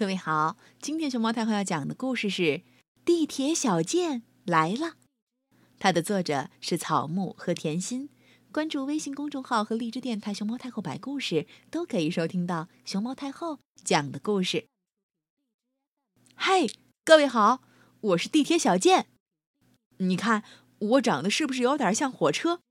[0.00, 2.42] 各位好，今天熊猫太后要讲的故事是
[3.04, 4.86] 《地铁小贱来了》，
[5.78, 8.08] 它的作者是草木和甜心。
[8.50, 14.68] 关注微信公众号和荔枝电台“熊猫太后摆故事”，都可以收听到熊猫太后讲的故事。
[16.34, 16.66] 嗨，
[17.04, 17.60] 各位好，
[18.00, 19.06] 我是地铁小贱。
[19.98, 20.42] 你看
[20.78, 22.62] 我长得是不是有点像火车？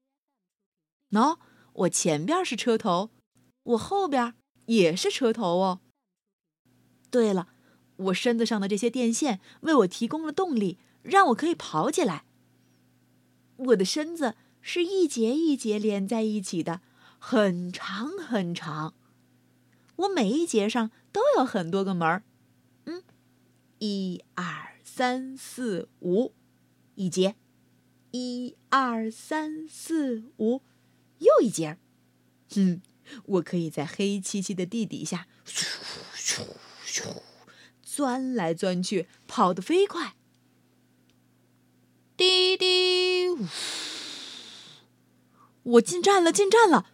[1.11, 1.37] 喏，
[1.73, 3.11] 我前边是车头，
[3.61, 4.33] 我后边
[4.65, 5.81] 也是车头哦。
[7.11, 7.47] 对了，
[7.97, 12.25] 我身子上的这些电线为我提供了动力，让我可以跑起来。
[13.57, 16.81] 我的身子是一节一节连在一起的，
[17.17, 18.93] 很长很长。
[19.97, 22.23] 我每一节上都有很多个门儿。
[22.85, 23.03] 嗯，
[23.79, 26.33] 一二三四五，
[26.95, 27.33] 一节；
[28.11, 30.61] 一二三四五，
[31.17, 31.77] 又一节。
[32.55, 32.81] 哼，
[33.25, 35.27] 我可以在黑漆漆的地底下，
[37.99, 40.15] 钻来钻去，跑得飞快。
[42.15, 43.27] 滴滴，
[45.63, 46.85] 我进站了，进站了！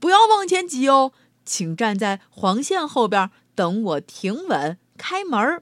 [0.00, 1.12] 不要往前挤哦，
[1.44, 5.60] 请站在黄线后边，等我停稳开门。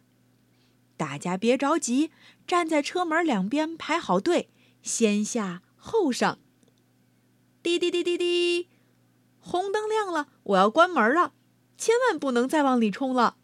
[0.98, 2.10] 大家别着急，
[2.46, 4.50] 站在车门两边排好队，
[4.82, 6.38] 先下后上。
[7.62, 8.68] 滴滴滴滴滴，
[9.40, 11.32] 红灯亮了，我要关门了，
[11.78, 13.36] 千万不能再往里冲了。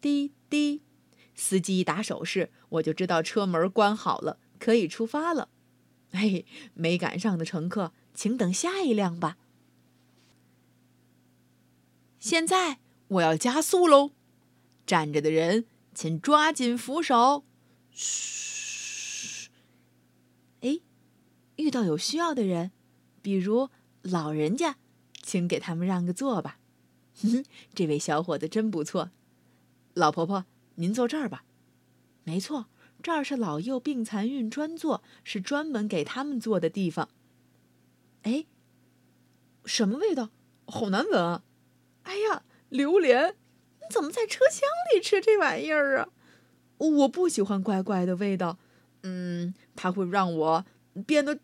[0.00, 0.82] 滴滴，
[1.34, 5.48] 司机一打手势，我就知道车门关好了，可以出发了。
[6.10, 9.36] 嘿，没赶上的乘客，请等下一辆吧。
[12.18, 14.12] 现在我要加速喽，
[14.86, 17.44] 站着的人请抓紧扶手。
[17.90, 19.50] 嘘，
[20.60, 20.80] 哎，
[21.56, 22.72] 遇到有需要的人，
[23.20, 23.68] 比如
[24.02, 24.76] 老人家，
[25.22, 26.58] 请给他们让个座吧。
[27.20, 29.10] 哼哼，这位小伙子真不错。
[29.98, 30.44] 老婆婆，
[30.76, 31.42] 您坐这儿吧。
[32.22, 32.66] 没错，
[33.02, 37.08] 这儿是老幼病残孕专座，是专门给他们坐的地方。
[38.22, 38.46] 哎，
[39.64, 40.30] 什么味道？
[40.66, 41.42] 好难闻啊！
[42.04, 43.34] 哎呀，榴莲！
[43.80, 46.10] 你怎么在车厢里吃这玩意儿啊？
[46.76, 48.56] 我不喜欢怪怪的味道。
[49.02, 50.64] 嗯，它会让我
[51.04, 51.40] 变得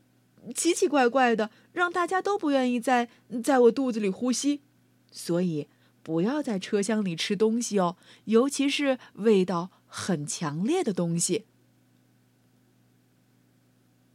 [0.55, 3.09] 奇奇怪怪的，让大家都不愿意在
[3.43, 4.61] 在我肚子里呼吸。
[5.11, 5.67] 所以。
[6.05, 11.47] 不要在车厢里吃东西哦，尤其是味道很强烈的东西。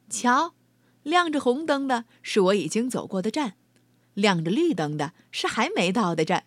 [0.07, 0.53] 瞧，
[1.01, 3.57] 亮着红灯的是我已经走过的站，
[4.13, 6.45] 亮着绿灯的是还没到的站，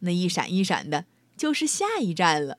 [0.00, 1.04] 那一闪一闪的，
[1.36, 2.58] 就是下一站了。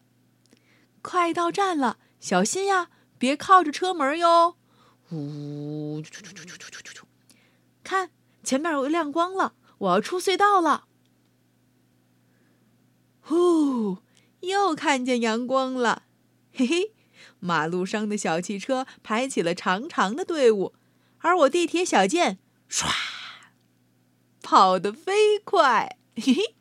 [1.01, 4.57] 快到站了，小心呀，别靠着车门哟。
[5.11, 6.03] 呜，
[7.83, 8.11] 看
[8.43, 10.85] 前面有亮光了，我要出隧道了。
[13.21, 13.99] 呼，
[14.41, 16.03] 又看见阳光了，
[16.53, 16.91] 嘿嘿！
[17.39, 20.73] 马路上的小汽车排起了长长的队伍，
[21.19, 22.39] 而我地铁小贱
[22.69, 22.89] 唰，
[24.41, 26.55] 跑得飞快，嘿嘿！